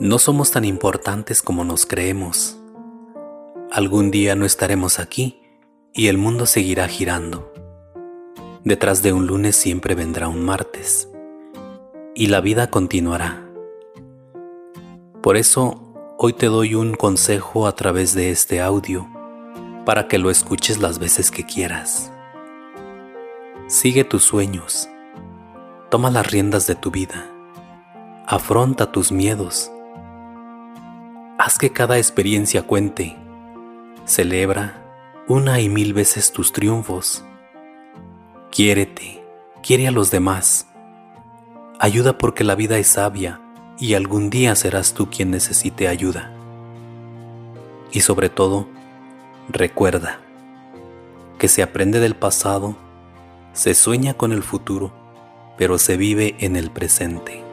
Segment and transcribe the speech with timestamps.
[0.00, 2.58] No somos tan importantes como nos creemos.
[3.70, 5.40] Algún día no estaremos aquí
[5.92, 7.52] y el mundo seguirá girando.
[8.64, 11.08] Detrás de un lunes siempre vendrá un martes
[12.12, 13.48] y la vida continuará.
[15.22, 19.08] Por eso hoy te doy un consejo a través de este audio
[19.86, 22.10] para que lo escuches las veces que quieras.
[23.68, 24.88] Sigue tus sueños,
[25.88, 27.30] toma las riendas de tu vida,
[28.26, 29.70] afronta tus miedos
[31.46, 33.18] Haz que cada experiencia cuente.
[34.06, 34.82] Celebra
[35.28, 37.22] una y mil veces tus triunfos.
[38.50, 39.22] Quiérete,
[39.62, 40.68] quiere a los demás.
[41.78, 43.42] Ayuda porque la vida es sabia
[43.78, 46.32] y algún día serás tú quien necesite ayuda.
[47.92, 48.66] Y sobre todo,
[49.50, 50.20] recuerda
[51.38, 52.74] que se aprende del pasado,
[53.52, 54.94] se sueña con el futuro,
[55.58, 57.43] pero se vive en el presente.